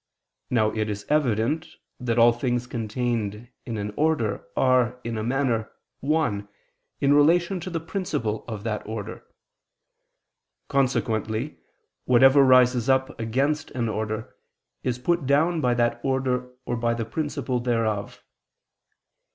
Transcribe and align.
Now 0.49 0.71
it 0.71 0.89
is 0.89 1.05
evident 1.09 1.67
that 1.99 2.17
all 2.17 2.33
things 2.33 2.65
contained 2.65 3.49
in 3.67 3.77
an 3.77 3.93
order, 3.95 4.45
are, 4.57 4.99
in 5.03 5.15
a 5.15 5.21
manner, 5.23 5.71
one, 5.99 6.47
in 6.99 7.13
relation 7.13 7.59
to 7.59 7.69
the 7.69 7.79
principle 7.79 8.43
of 8.47 8.63
that 8.63 8.81
order. 8.87 9.23
Consequently, 10.69 11.59
whatever 12.05 12.43
rises 12.43 12.89
up 12.89 13.19
against 13.19 13.69
an 13.77 13.89
order, 13.89 14.35
is 14.81 14.97
put 14.97 15.27
down 15.27 15.61
by 15.61 15.75
that 15.75 16.01
order 16.03 16.49
or 16.65 16.75
by 16.75 16.95
the 16.95 17.05
principle 17.05 17.59
thereof. 17.59 18.23